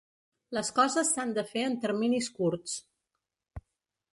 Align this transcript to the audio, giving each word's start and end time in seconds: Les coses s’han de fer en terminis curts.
Les 0.57 0.69
coses 0.77 1.11
s’han 1.17 1.35
de 1.39 1.43
fer 1.51 1.65
en 1.65 1.75
terminis 1.85 2.31
curts. 2.39 2.75